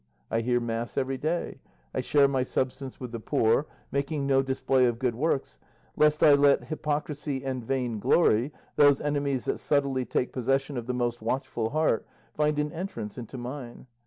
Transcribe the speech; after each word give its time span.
I 0.31 0.39
hear 0.41 0.59
mass 0.59 0.97
every 0.97 1.19
day; 1.19 1.59
I 1.93 2.01
share 2.01 2.27
my 2.27 2.41
substance 2.41 2.99
with 2.99 3.11
the 3.11 3.19
poor, 3.19 3.67
making 3.91 4.25
no 4.25 4.41
display 4.41 4.85
of 4.87 4.97
good 4.97 5.13
works, 5.13 5.59
lest 5.95 6.23
I 6.23 6.33
let 6.33 6.63
hypocrisy 6.69 7.45
and 7.45 7.63
vainglory, 7.63 8.51
those 8.77 8.99
enemies 8.99 9.45
that 9.45 9.59
subtly 9.59 10.05
take 10.05 10.33
possession 10.33 10.75
of 10.75 10.87
the 10.87 10.95
most 10.95 11.21
watchful 11.21 11.69
heart, 11.69 12.07
find 12.33 12.57
an 12.57 12.71
entrance 12.71 13.15
into 13.19 13.37
mine. 13.37 13.85